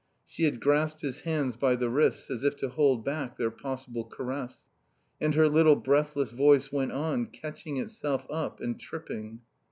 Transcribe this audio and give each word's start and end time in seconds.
She 0.25 0.45
had 0.45 0.59
grasped 0.61 1.01
his 1.01 1.19
hands 1.19 1.57
by 1.57 1.75
the 1.75 1.87
wrists, 1.87 2.31
as 2.31 2.43
if 2.43 2.57
to 2.57 2.69
hold 2.69 3.05
back 3.05 3.37
their 3.37 3.51
possible 3.51 4.03
caress. 4.03 4.63
And 5.19 5.35
her 5.35 5.47
little 5.47 5.75
breathless 5.75 6.31
voice 6.31 6.71
went 6.71 6.91
on, 6.91 7.27
catching 7.27 7.77
itself 7.77 8.25
up 8.31 8.59
and 8.61 8.79
tripping. 8.79 9.41